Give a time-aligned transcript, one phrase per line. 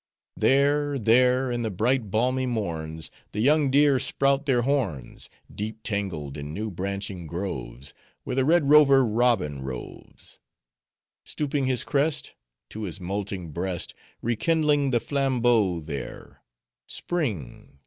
[0.35, 1.51] There, there!
[1.51, 6.71] in the bright, balmy morns, The young deer sprout their horns, Deep tangled in new
[6.71, 7.93] branching groves,
[8.23, 10.39] Where the Red Rover Robin roves,—
[11.23, 12.33] Stooping his crest,
[12.69, 13.93] To his molting breast—
[14.23, 16.41] Rekindling the flambeau there!
[16.87, 17.77] Spring!